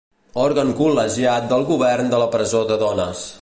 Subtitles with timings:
[0.43, 3.27] Òrgan col·legiat del govern de la Presó de Dones.